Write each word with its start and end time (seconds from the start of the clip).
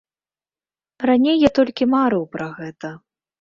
Раней 1.09 1.37
я 1.47 1.51
толькі 1.59 1.89
марыў 1.93 2.23
пра 2.37 2.49
гэта. 2.57 2.93